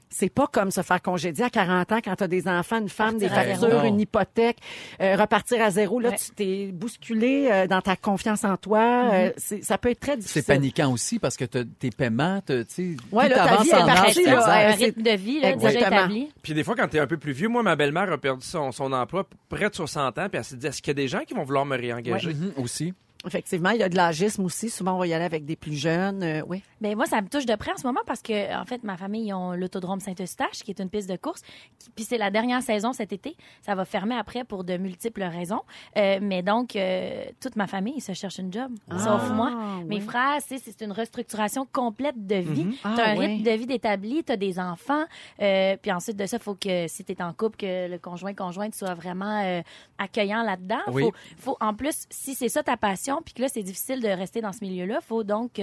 [0.09, 2.89] c'est pas comme se faire congédier à 40 ans quand tu as des enfants, une
[2.89, 3.87] femme, des Partir à factures, zéro.
[3.87, 4.57] une hypothèque,
[5.01, 5.99] euh, repartir à zéro.
[5.99, 6.15] Là, Ouais.
[6.17, 9.09] tu t'es bousculé euh, dans ta confiance en toi.
[9.13, 10.41] Euh, c'est- ça peut être très difficile.
[10.43, 13.43] C'est paniquant aussi parce que t'as tes paiements, t'as, tu sais, Ouais, tout là, ta
[13.43, 14.37] avance vie est en âge, partie, c'est là.
[14.37, 14.49] exact.
[14.73, 15.99] Un c'est- rythme de vie là, déjà Exactement.
[15.99, 16.29] établi.
[16.41, 18.71] Puis des fois, quand t'es un peu plus vieux, moi, ma belle-mère a perdu son,
[18.71, 21.07] son emploi près de 60 ans, puis elle s'est dit, est-ce qu'il y a des
[21.07, 22.33] gens qui vont vouloir me réengager?
[22.33, 22.93] Mhm, aussi.
[23.25, 24.69] Effectivement, il y a de l'agisme aussi.
[24.69, 26.21] Souvent, on va y aller avec des plus jeunes.
[26.23, 26.61] Euh, oui.
[26.81, 28.95] Ben moi, ça me touche de près en ce moment parce que, en fait, ma
[28.95, 31.41] famille, ils ont l'autodrome Saint-Eustache, qui est une piste de course.
[31.79, 33.35] qui- Puis c'est la dernière saison cet été.
[33.63, 35.61] Ça va fermer après pour de multiples raisons.
[35.97, 39.51] Euh, mais donc, euh, toute ma famille se cherche une job, sauf moi.
[39.87, 42.77] Mes frères, c'est c'est une restructuration complète de vie.
[42.83, 45.03] Ah, T'as un rythme de vie d'établi, t'as des enfants.
[45.41, 48.75] Euh, puis ensuite de ça, faut que si t'es en couple, que le conjoint conjointe
[48.75, 49.61] soit vraiment euh,
[49.97, 50.79] accueillant là-dedans.
[50.91, 51.03] Oui.
[51.03, 54.07] Faut, faut en plus, si c'est ça ta passion, puis que là c'est difficile de
[54.07, 55.61] rester dans ce milieu-là, faut donc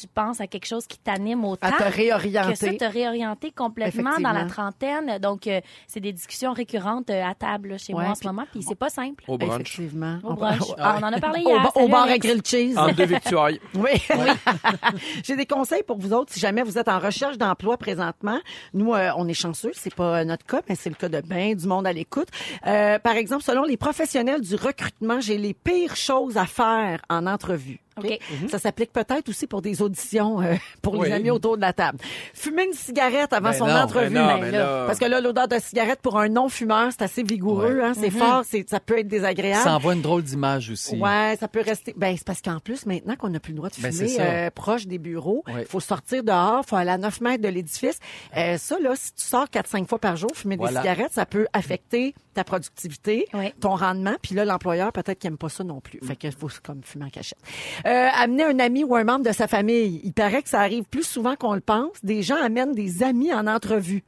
[0.00, 1.66] tu penses à quelque chose qui t'anime autant.
[1.66, 2.76] À te Que ça, réorienter.
[2.76, 5.18] te réorienter complètement dans la trentaine.
[5.18, 8.26] Donc, euh, c'est des discussions récurrentes euh, à table là, chez Ouais, moi en ce
[8.26, 8.44] moment.
[8.52, 9.24] Puis c'est pas simple.
[9.26, 9.54] Au brunch.
[9.54, 10.18] Effectivement.
[10.22, 10.60] Au On- brunch.
[10.62, 11.70] Au- Ah, on en a parlé Au, hier.
[11.74, 12.26] au Salut, bar à Alex.
[12.26, 12.78] grill cheese.
[12.78, 13.60] Entre deux victuailles.
[13.74, 13.90] Oui.
[15.24, 18.38] J'ai des conseils pour vous autres si jamais vous êtes en recherche d'emploi présentement.
[18.74, 21.54] Nous, euh, on est chanceux, c'est pas notre cas, mais c'est le cas de bien
[21.54, 22.28] du monde à l'écoute.
[22.66, 27.26] Euh, par exemple, selon les professionnels du recrutement, j'ai les pires choses à faire en
[27.26, 27.80] entrevue.
[28.04, 28.18] OK?
[28.50, 31.98] Ça s'applique peut-être aussi pour des auditions euh, pour les amis autour de la table.
[32.34, 34.14] Fumer une cigarette avant Ben son non, entrevue.
[34.14, 34.84] ben non, ben ben là.
[34.86, 37.84] Parce que là, l'odeur de cigarette pour un non-fumeur, c'est assez vigoureux, Ouais.
[37.84, 39.62] hein, c'est fort, c'est, ça peut être désagréable.
[39.62, 40.96] Ça envoie une drôle d'image aussi.
[40.98, 41.94] Ouais, ça peut rester.
[41.96, 44.50] Ben, c'est parce qu'en plus, maintenant qu'on n'a plus le droit de Ben, fumer euh,
[44.50, 45.64] proche des bureaux, il Ouais.
[45.68, 47.98] faut sortir dehors, faut aller à 9 mètres de l'édifice.
[48.36, 50.80] Euh, ça, là, si tu sors 4-5 fois par jour, fumer Voilà.
[50.82, 53.54] des cigarettes, ça peut affecter ta productivité, Ouais.
[53.60, 54.14] ton rendement.
[54.22, 56.00] Puis là, l'employeur, peut-être qu'il aime pas ça non plus.
[56.02, 57.38] Fait qu'il faut comme fumer en cachette.
[57.86, 60.00] Euh, amener un ami ou un membre de sa famille.
[60.04, 61.92] Il paraît que ça arrive plus souvent qu'on le pense.
[62.02, 64.02] Des gens amènent des amis en entrevue.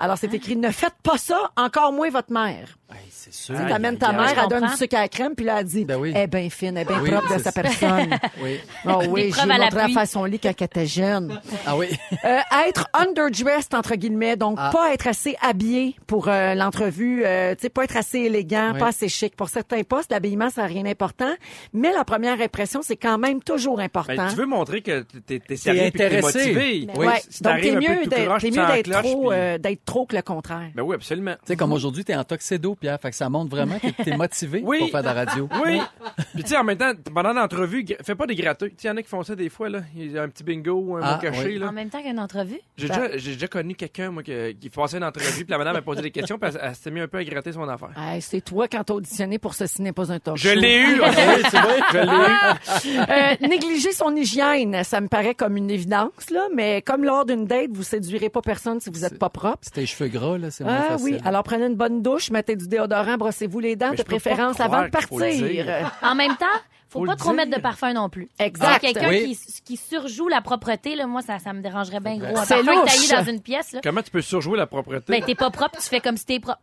[0.00, 2.78] Alors, c'est écrit, ne faites pas ça, encore moins votre mère.
[2.88, 3.56] Ouais, c'est sûr.
[3.66, 4.70] Tu amènes ta mère, Je elle donne comprends.
[4.74, 6.12] du sucre à la crème, puis là, elle dit, Ben oui.
[6.14, 7.62] elle est bien fine, elle est bien Oui, propre de sa ça.
[7.62, 8.10] personne.
[8.40, 8.60] Oui.
[8.86, 11.40] Oh oui, j'ai montré à faire son lit quand elle était jeune.
[11.66, 11.88] Ah oui.
[12.24, 14.70] Euh, être underdressed, entre guillemets, donc Ah.
[14.72, 18.78] pas être assez habillé pour euh, l'entrevue, euh, tu sais, pas être assez élégant, Oui.
[18.80, 19.36] pas assez chic.
[19.36, 21.32] Pour certains postes, l'habillement, ça n'a rien d'important,
[21.72, 24.16] mais la première impression, c'est quand même toujours important.
[24.16, 26.88] Ben, tu veux montrer que t'es, t'es sérieux et t'es motivé.
[26.96, 27.06] Oui.
[27.06, 27.20] Ouais.
[27.30, 30.70] Si Donc, t'es mieux d'être trop, puis- euh, trop que le contraire.
[30.74, 31.34] Ben oui, absolument.
[31.34, 32.98] Tu sais, comme aujourd'hui, t'es en tuxedo, Pierre.
[33.00, 34.78] Fait que ça montre vraiment que t'es motivé Oui.
[34.80, 35.48] pour faire de la radio.
[35.64, 35.80] Oui.
[36.34, 38.70] Puis tu sais, en même temps, pendant l'entrevue, fais pas des gratteux.
[38.70, 39.80] Tu sais, il y en a qui font ça des fois, là.
[39.94, 41.58] Il y a un petit bingo, un Ah, mot caché, oui.
[41.58, 41.68] là.
[41.68, 42.60] En même temps qu'une entrevue?
[42.76, 45.74] J'ai déjà, j'ai déjà connu quelqu'un, moi, qui, qui passait une entrevue, puis la madame
[45.74, 47.90] m'a posé des questions, puis elle, elle s'était mis un peu à gratter son affaire.
[47.96, 50.54] Hey, c'est toi quand t'as auditionné pour ceci n'est pas un talk Je show.
[50.54, 51.00] l'ai eu!
[51.02, 51.08] oui,
[51.50, 51.80] c'est vrai.
[51.92, 52.98] Je l'ai eu.
[53.42, 57.46] Euh, négliger son hygiène, ça me paraît comme une évidence, là, mais comme lors d'une
[57.46, 59.58] date, vous séduirez pas personne si vous êtes pas propre.
[59.62, 61.14] Si tes cheveux gras, là, c'est moins Ah facile.
[61.14, 64.02] oui, alors prenez une bonne douche, mettez du déodorant, brossez-vous les dents Mais de je
[64.02, 65.48] peux pas préférence croire avant de qu'il faut le partir.
[65.48, 65.92] dire.
[66.02, 66.46] En même temps,
[66.90, 67.36] faut, Faut pas le trop dire.
[67.36, 68.28] mettre de parfum non plus.
[68.38, 68.80] Exact.
[68.80, 69.36] Quelqu'un Oui.
[69.36, 72.34] qui, qui surjoue la propreté, là, moi, ça, ça me dérangerait bien gros.
[72.38, 73.08] Un C'est parfum louche.
[73.08, 73.80] taillé dans une pièce, là.
[73.82, 75.04] Comment tu peux surjouer la propreté?
[75.12, 76.60] Ben, t'es pas propre, tu fais comme si t'es propre.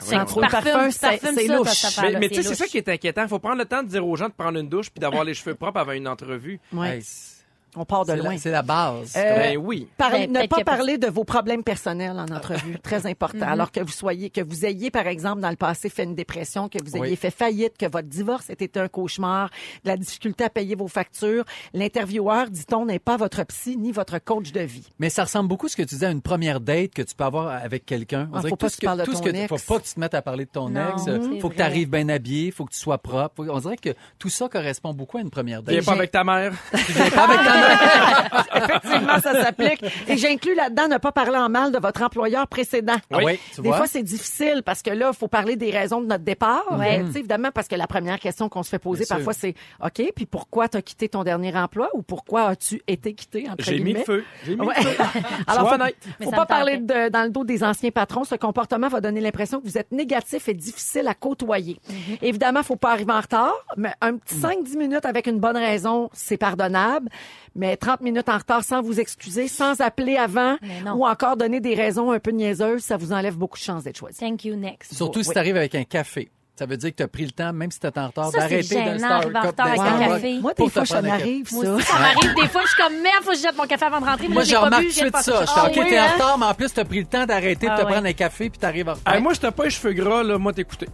[0.00, 0.16] Oui,
[0.50, 0.72] parfumes-
[1.10, 1.68] parfum, c'est louche.
[2.12, 3.28] mais mais tu sais, c'est ça qui est inquiétant.
[3.28, 5.34] Faut prendre le temps de dire aux gens de prendre une douche puis d'avoir les
[5.34, 6.58] cheveux propres avant une entrevue.
[6.94, 7.39] Hey, c'est-
[7.76, 8.36] On part de loin.
[8.36, 9.14] c'est la base.
[9.16, 9.88] Euh, Ben oui.
[9.96, 13.46] Parlez- Ben, ne pas parler de vos problèmes personnels en entrevue, très important.
[13.46, 16.68] Alors que vous soyez, que vous ayez par exemple dans le passé fait une dépression,
[16.68, 17.16] que vous ayez Oui.
[17.16, 19.50] fait faillite, que votre divorce était un cauchemar,
[19.84, 24.18] de la difficulté à payer vos factures, l'intervieweur, dit-on, n'est pas votre psy ni votre
[24.18, 24.86] coach de vie.
[24.98, 27.14] Mais ça ressemble beaucoup à ce que tu disais à une première date que tu
[27.14, 28.28] peux avoir avec quelqu'un.
[28.32, 29.48] On Ah, dirait faut que pas que tu parles de ton que- ex.
[29.48, 31.40] Faut pas que tu te mettes à parler de ton Non, ex.
[31.40, 33.44] Faut que tu arrives bien habillé, faut que tu sois propre.
[33.44, 35.74] Faut- On dirait que tout ça correspond beaucoup à une première date.
[35.74, 36.52] Viens pas avec ta mère.
[36.86, 37.59] Tu viens pas avec ta mère.
[38.54, 39.84] Effectivement, ça s'applique.
[40.08, 42.96] Et j'inclus là-dedans ne pas parler en mal de votre employeur précédent.
[43.12, 43.78] Ah oui, tu Des vois?
[43.78, 46.64] fois, c'est difficile parce que là, il faut parler des raisons de notre départ.
[46.78, 47.04] Ouais.
[47.06, 49.54] Tu sais, évidemment, parce que la première question qu'on se fait poser Bien parfois, c'est
[49.84, 53.78] OK, puis pourquoi tu as quitté ton dernier emploi ou pourquoi as-tu été quitté, J'ai
[53.80, 54.24] mis le feu.
[54.44, 54.74] J'ai mis Ouais.
[54.78, 55.02] le feu.
[55.46, 55.96] Alors, faut, honnête.
[56.22, 58.24] Faut pas parler de, dans le dos des anciens patrons.
[58.24, 61.78] Ce comportement va donner l'impression que vous êtes négatif et difficile à côtoyer.
[61.88, 62.16] Mhm.
[62.22, 66.10] Évidemment, faut pas arriver en retard, mais un petit 5-10 minutes avec une bonne raison,
[66.12, 67.08] c'est pardonnable.
[67.56, 70.56] Mais 30 minutes en retard sans vous excuser, sans appeler avant
[70.94, 73.98] ou encore donner des raisons un peu niaiseuses, ça vous enlève beaucoup de chances d'être
[73.98, 74.18] choisi.
[74.18, 74.94] Thank you, next.
[74.94, 75.34] Surtout si Oui.
[75.34, 76.30] tu arrives avec un café.
[76.56, 78.30] Ça veut dire que tu as pris le temps, même si tu es en retard,
[78.32, 80.38] d'arrêter d'un Star Cup, retard avec un Starbucks café.
[80.40, 81.08] Moi, des fois, ça café.
[81.08, 81.72] m'arrive, Moi ça.
[81.72, 83.84] aussi, ça m'arrive des fois, je suis comme merde, faut que je jette mon café
[83.86, 84.28] avant de rentrer.
[84.28, 85.40] Moi, j'ai bu, tout ça.
[85.40, 86.06] Je t'ai Ah OK, t'es en hein?
[86.12, 88.12] retard, mais en plus, tu as pris le temps d'arrêter de Ah te prendre un
[88.12, 89.20] café puis t'arrives en retard.
[89.22, 90.36] Moi, je t'ai pas les cheveux gras, là.
[90.36, 90.86] Moi, t'écouter.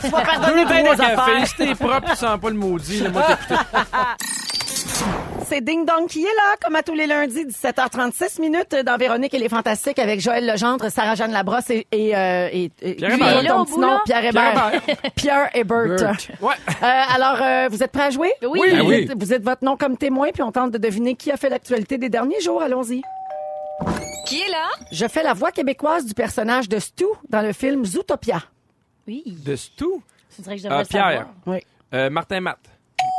[0.00, 1.46] Tu vas pardonner Deux, cafés.
[1.46, 3.10] Si t'es propre, tu sens pas le maudit, là.
[3.10, 3.54] Moi, t'écouter.
[5.48, 9.32] C'est Ding Dong qui est là, comme à tous les lundis, 17h36 minutes dans Véronique
[9.32, 13.16] et les Fantastiques avec Joël Legendre, Sarah-Jeanne Labrosse et, et, euh, et, et Pierre lui,
[13.16, 13.42] Hébert.
[13.44, 13.98] là au nom.
[14.04, 14.72] Pierre Hébert.
[15.14, 15.86] Pierre Hébert.
[15.98, 16.16] Bert.
[16.40, 16.54] Ouais.
[16.82, 18.32] Euh, alors, euh, vous êtes prêts à jouer?
[18.42, 18.60] Oui.
[18.64, 18.94] Ben Vous, oui.
[19.08, 21.48] êtes, vous êtes votre nom comme témoin, puis on tente de deviner qui a fait
[21.48, 22.60] l'actualité des derniers jours.
[22.60, 23.02] Allons-y.
[24.26, 24.66] Qui est là?
[24.90, 28.42] Je fais la voix québécoise du personnage de Stu dans le film Zootopia.
[29.06, 29.22] Oui.
[29.44, 29.54] De.
[29.54, 31.04] Je dirais que je devrais Ah, le Pierre.
[31.08, 31.26] savoir.
[31.46, 31.58] Oui.
[31.94, 32.58] Euh, Martin Matt.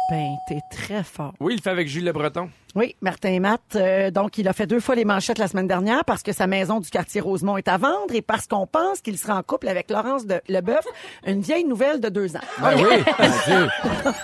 [0.09, 1.33] Ben, t'es très fort.
[1.41, 2.49] Oui, il le fait avec Jules Le Breton.
[2.75, 3.61] Oui, Martin et Matt.
[3.75, 6.47] euh, donc, il a fait deux fois les manchettes la semaine dernière parce que sa
[6.47, 9.67] maison du quartier Rosemont est à vendre et parce qu'on pense qu'il sera en couple
[9.67, 10.85] avec Laurence de Leboeuf,
[11.25, 12.41] une vieille nouvelle de deux ans.
[12.59, 13.03] Ben oui.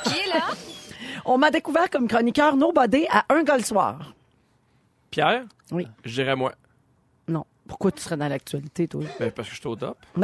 [0.06, 0.46] Qui est là?
[1.26, 4.14] On m'a découvert comme chroniqueur Nobody à un gars le soir.
[5.12, 5.44] Pierre?
[5.72, 5.88] Oui.
[6.06, 6.54] Je dirais moi.
[7.68, 9.02] Pourquoi tu serais dans l'actualité, toi?
[9.20, 9.98] Ben, parce que je suis au top.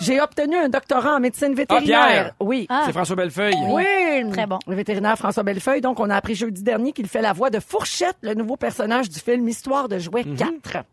[0.00, 2.00] J'ai obtenu un doctorat en médecine vétérinaire.
[2.02, 2.34] Ah, Pierre.
[2.40, 2.66] Oui.
[2.70, 2.84] Ah.
[2.86, 3.54] C'est François Bellefeuille.
[3.68, 4.30] Oui.
[4.32, 4.58] Très bon.
[4.66, 5.80] Le vétérinaire François Bellefeuille.
[5.82, 9.10] Donc, on a appris jeudi dernier qu'il fait la voix de Fourchette, le nouveau personnage
[9.10, 10.84] du film Histoire de jouets 4.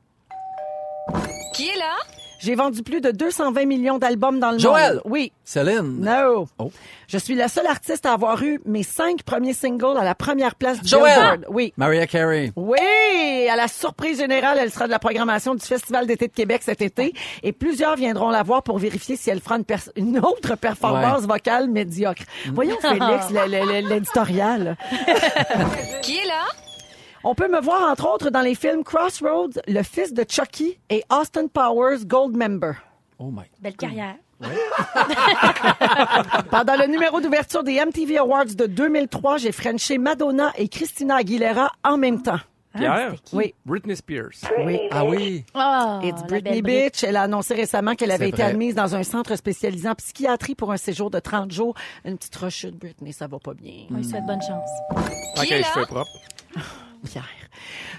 [1.54, 1.95] Qui est là?
[2.39, 4.93] J'ai vendu plus de 220 millions d'albums dans le Joël?
[4.93, 5.02] monde.
[5.06, 5.32] Oui.
[5.43, 5.99] Céline?
[5.99, 6.47] No.
[6.58, 6.71] Oh.
[7.08, 10.56] Je suis la seule artiste à avoir eu mes cinq premiers singles à la première
[10.56, 11.19] place du Joël.
[11.19, 11.45] Billboard.
[11.49, 11.73] Oui.
[11.75, 12.54] Mariah Carey.
[12.56, 16.62] Oui, à la surprise générale, elle sera de la programmation du Festival d'été de Québec
[16.63, 19.58] cet été et plusieurs viendront la voir pour vérifier si elle fera
[19.97, 22.23] une, autre performance vocale médiocre.
[22.54, 24.78] Voyons Félix, l'éditorial.
[26.02, 26.68] Qui est là?
[27.23, 31.03] On peut me voir entre autres dans les films Crossroads, Le fils de Chucky et
[31.12, 32.73] Austin Powers Gold Member.
[33.19, 33.43] Oh my.
[33.62, 34.15] Belle carrière.
[36.49, 41.71] Pendant le numéro d'ouverture des MTV Awards de 2003, j'ai frenché Madonna et Christina Aguilera
[41.84, 42.39] en même temps.
[42.77, 43.10] Pierre?
[43.12, 43.36] c'était qui?
[43.36, 43.53] Oui.
[43.65, 44.29] Britney Spears.
[44.63, 44.79] Oui.
[44.91, 45.43] Ah oui.
[45.55, 46.62] Oh, It's Britney.
[46.62, 47.03] Bitch.
[47.03, 48.51] Elle a annoncé récemment qu'elle avait été vrai.
[48.51, 51.73] admise dans un centre spécialisé en psychiatrie pour un séjour de 30 jours.
[52.05, 53.88] Une petite rechute, Britney, ça va pas bien.
[53.91, 54.69] On lui souhaite bonne chance.
[55.36, 55.67] Tant Qui est là?
[55.73, 56.12] cheveux propres.
[57.05, 57.23] Pierre.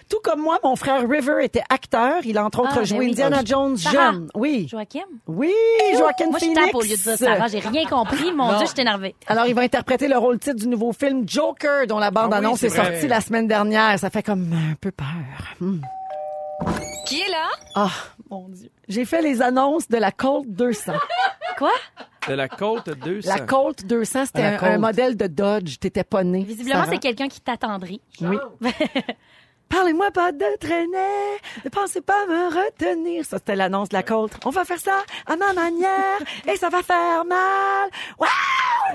[0.09, 2.17] Tout comme moi, mon frère River était acteur.
[2.25, 3.11] Il a entre autres Ah, ben joué oui.
[3.11, 4.13] Indiana Jones Sarah.
[4.13, 4.29] jeune.
[4.35, 4.67] Oui.
[4.69, 5.05] Joachim?
[5.27, 5.53] Oui,
[5.97, 6.65] Joaquin Moi, je Phoenix.
[6.67, 7.49] tape au lieu de dire Sarah.
[7.49, 8.33] J'ai rien compris.
[8.33, 8.49] Mon.
[8.57, 9.15] Dieu, je suis énervée.
[9.27, 12.67] Alors, il va interpréter le rôle titre du nouveau film Joker, dont la bande-annonce Ah
[12.67, 12.93] oui, est, c'est vrai.
[12.93, 13.99] sortie la semaine dernière.
[13.99, 15.07] Ça fait comme un peu peur.
[15.61, 15.81] Hmm.
[17.07, 17.49] Qui est là?
[17.75, 17.91] Ah,
[18.31, 18.71] mon Dieu.
[18.89, 20.93] J'ai fait les annonces de la Colt 200.
[21.59, 21.73] Quoi?
[22.29, 23.29] De la Colt 200.
[23.29, 25.79] La Colt 200, c'était un, modèle de Dodge.
[25.79, 26.43] T'étais pas né.
[26.43, 28.01] Visiblement, c'est quelqu'un qui t'attendrit.
[28.21, 28.37] Oui.
[29.71, 33.25] Parlez-moi pas de traîner, ne pensez pas me retenir.
[33.25, 34.33] Ça, c'était l'annonce de la Colt.
[34.45, 37.89] On va faire ça à ma manière et ça va faire mal.
[38.19, 38.27] Wow!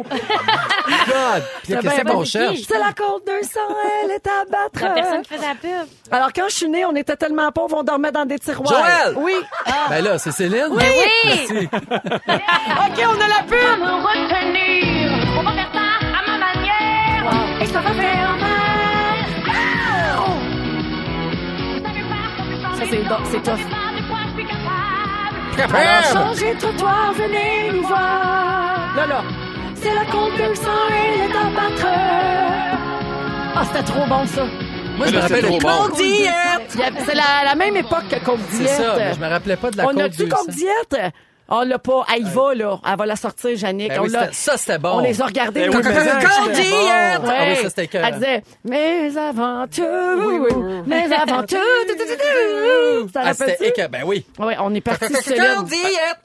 [0.04, 1.44] God.
[1.64, 2.26] Puis C'est qu'est-ce qu'on bon.
[2.26, 2.60] cherche?
[2.68, 3.60] C'est la Colt 200,
[4.04, 4.82] elle est à battre.
[4.84, 5.88] La personne qui fait la pub.
[6.12, 8.68] Alors, quand je suis née, on était tellement pauvres, on dormait dans des tiroirs.
[8.70, 9.14] Joël!
[9.18, 9.34] Oui.
[9.90, 10.68] Ben là, c'est Céline.
[10.72, 10.84] Oui!
[11.26, 11.70] Merci.
[11.74, 13.80] OK, on a la pub.
[13.80, 15.40] me retenir.
[15.40, 15.80] On va faire ça
[16.20, 17.62] à ma manière.
[17.62, 18.35] Et ça va faire
[22.78, 23.60] Ça, c'est do- c'est tough.
[25.74, 28.94] Alors, changez de trottoir, venez nous voir.
[28.96, 29.24] Là, là.
[29.76, 31.88] C'est la Colt 200, elle est à battre.
[33.58, 34.44] Ah, c'était trop bon, ça.
[34.98, 35.60] Moi, je me c'est rappelle de bon.
[36.00, 36.60] Y a-
[37.06, 38.16] C'est la, la même époque que
[38.50, 38.70] C'est Diète.
[38.70, 40.36] ça, mais je me rappelais pas de la On Cold a-tu 200.
[40.36, 41.14] Coke Diète?
[41.48, 42.06] On l'a pas.
[42.16, 42.80] Elle y va, là.
[42.90, 43.90] Elle va la sortir, Jannick.
[43.90, 44.94] Ben on oui, l'a- c'était- ça, c'était bon.
[44.96, 45.68] On les a regardés.
[45.68, 47.28] Ben oui, mais ça, c'était bon.
[47.28, 47.56] Ah oui, Ouais.
[47.56, 48.08] ça, c'était écœurant.
[48.08, 51.60] Elle disait, mes aventures, mes aventures.
[51.88, 53.12] tu, tu, tu, tu.
[53.14, 53.90] Ça Ah, rappelle c'était écœurant.
[53.92, 54.26] Ben oui.
[54.40, 55.44] Ouais, on est parti Céline.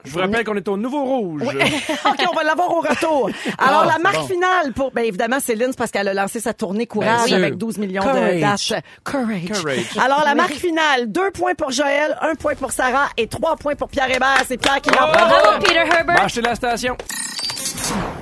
[0.04, 1.42] Je vous rappelle qu'on est au nouveau rouge.
[2.06, 3.30] OK, on va l'avoir au retour.
[3.59, 4.26] Alors, Ah, la c'est marque bon.
[4.26, 7.37] finale pour, ben évidemment, Céline, c'est parce qu'elle a lancé sa tournée Courage sûr.
[7.37, 8.70] avec 12 millions de Courage.
[8.70, 8.83] dates.
[9.04, 9.61] Courage.
[9.61, 9.98] Courage.
[10.02, 13.74] Alors, la marque finale, deux points pour Joël, un point pour Sarah et trois points
[13.74, 14.42] pour Pierre Hébert.
[14.48, 15.09] C'est Pierre qui l'emporte.
[15.12, 16.22] Bravo, Peter Herbert.
[16.22, 16.96] Acheter la station.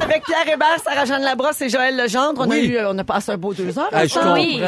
[0.00, 2.40] Avec Pierre Hébert, Sarah-Jeanne Labrosse et Joël Legendre.
[2.46, 2.66] On a Oui.
[2.66, 3.88] eu, euh, on a passé un beau deux heures.
[3.92, 4.24] Ah, je ensemble.
[4.26, 4.34] comprends.
[4.34, 4.62] Oui.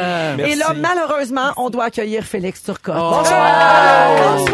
[0.51, 2.95] Et là, malheureusement, on doit accueillir Félix Turcotte.
[2.97, 3.11] Oh.
[3.17, 4.51] Bonsoir.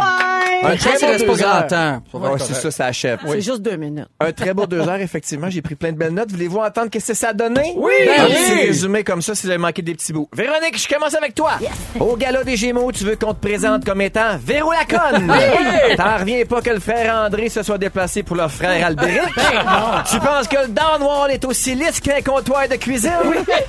[0.73, 1.67] Un très il beau reste deux heures.
[1.67, 2.01] temps.
[2.13, 3.19] Ouais, c'est ça, ça achève.
[3.27, 4.07] C'est juste deux minutes.
[4.19, 5.49] Un très beau deux heures, effectivement.
[5.49, 6.31] J'ai pris plein de belles notes.
[6.31, 7.73] Voulez-vous entendre qu'est-ce que ça a donné?
[7.75, 7.91] Oui!
[8.05, 8.33] Ben Un oui.
[8.33, 10.27] petit résumé comme ça si vous avez manqué des petits bouts.
[10.33, 11.51] Véronique, je commence avec toi.
[11.99, 15.27] Au gala des Gémeaux, tu veux qu'on te présente comme étant Véro Laconne.
[15.97, 19.21] T'en reviens pas que le frère André se soit déplacé pour leur frère Albéric.
[20.09, 23.11] tu penses que le dent noir est aussi lisse qu'un comptoir de cuisine?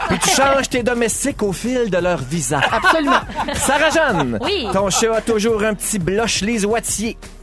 [0.08, 2.61] Puis tu changes tes domestiques au fil de leur visa.
[2.72, 3.20] Absolument.
[3.54, 4.66] Sarah-Jeanne, Oui.
[4.72, 6.64] ton chat a toujours un petit bloche les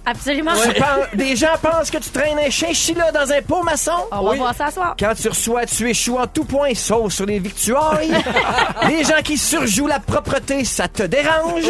[0.07, 0.51] Absolument.
[0.63, 3.91] Tu penses- des gens pensent que tu traînes un chinchilla dans un pot maçon.
[4.11, 4.95] On va voir ça ce soir.
[4.99, 8.11] Quand tu reçois, tu échoues en tout point, sauf sur les victuailles.
[8.87, 11.63] les gens qui surjouent la propreté, ça te dérange.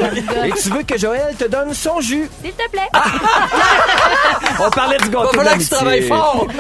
[0.44, 2.30] Et tu veux que Joël te donne son jus.
[2.44, 2.90] S'il te plaît.
[4.60, 5.78] On parlait du Va gâteau falloir que tu d'amitié.
[5.78, 6.48] travailles fort.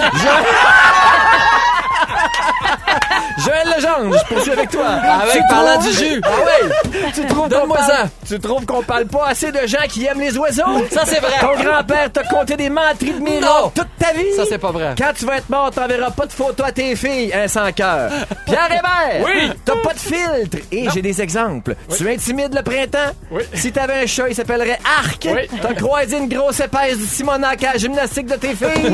[3.45, 4.87] Joël Legendre, je poursuis avec toi.
[4.87, 6.21] Avec, Tu parlant du jus.
[6.23, 7.11] Ah ouais.
[7.13, 8.03] Tu trouves qu'on Donne-moi ça.
[8.27, 10.63] Tu trouves qu'on parle pas assez de gens qui aiment les oiseaux?
[10.91, 11.33] Ça, c'est vrai.
[11.41, 14.33] Ton grand-père t'a conté des menteries de miracles toute ta vie?
[14.35, 14.95] Ça, c'est pas vrai.
[14.97, 18.09] Quand tu vas être mort, t'enverras pas de photos à tes filles, un sans cœur.
[18.45, 19.25] Pierre Hébert!
[19.25, 19.51] Oui.
[19.63, 20.57] T'as pas de filtre.
[20.71, 21.75] Et j'ai des exemples.
[21.95, 23.11] Tu intimides le printemps?
[23.31, 23.43] Oui.
[23.53, 25.27] Si t'avais un chat, il s'appellerait Arc.
[25.31, 25.47] Oui.
[25.61, 28.91] T'as croisé une grosse épaisse du Simonac à la gymnastique de tes filles?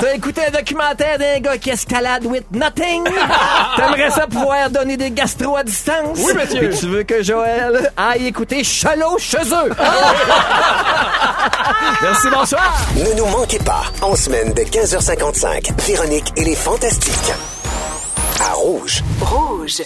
[0.00, 3.04] T'as écouté un documentaire d'un gars qui escalade with nothing?
[3.78, 6.18] T'aimerais ça pouvoir donner des gastro à distance?
[6.18, 6.64] Oui, monsieur.
[6.64, 9.70] Et tu veux que Joël aille écouter Chalot chez eux?
[12.02, 12.76] Merci, bonsoir.
[12.96, 17.32] Ne nous manquez pas, en semaine de 15h55, Véronique et les Fantastiques.
[18.40, 19.02] À Rouge.
[19.20, 19.82] Rouge.